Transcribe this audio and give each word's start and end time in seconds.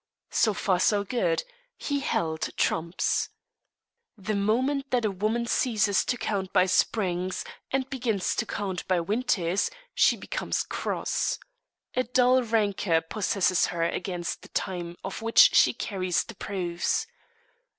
So 0.31 0.55
far 0.55 0.79
so 0.79 1.03
good. 1.03 1.43
He 1.77 1.99
held 1.99 2.49
trumps. 2.57 3.29
The 4.17 4.33
moment 4.33 4.89
that 4.89 5.05
a 5.05 5.11
woman 5.11 5.45
ceases 5.45 6.03
to 6.05 6.17
count 6.17 6.51
by 6.51 6.65
springs, 6.65 7.45
and 7.69 7.87
begins 7.87 8.33
to 8.37 8.47
count 8.47 8.87
by 8.87 8.99
winters, 8.99 9.69
she 9.93 10.17
becomes 10.17 10.63
cross. 10.63 11.37
A 11.95 12.03
dull 12.03 12.41
rancour 12.41 13.01
possesses 13.01 13.67
her 13.67 13.83
against 13.83 14.41
the 14.41 14.47
time 14.49 14.97
of 15.03 15.21
which 15.21 15.53
she 15.53 15.71
carries 15.71 16.23
the 16.23 16.33
proofs. 16.33 17.05